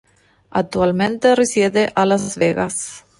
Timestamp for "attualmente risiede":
0.49-1.87